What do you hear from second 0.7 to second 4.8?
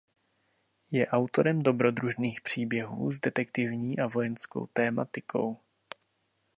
Je autorem dobrodružných příběhů s detektivní a vojenskou